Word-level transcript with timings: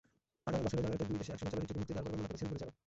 আগামী 0.47 0.61
বছরের 0.65 0.83
জানুয়ারিতে 0.83 1.05
দুই 1.09 1.19
দেশে 1.21 1.33
একসঙ্গে 1.33 1.53
চলচ্চিত্রটি 1.57 1.79
মুক্তি 1.79 1.91
দেওয়ার 1.93 2.05
পরিকল্পনা 2.07 2.27
করেছেন 2.31 2.47
পরিচালক। 2.51 2.75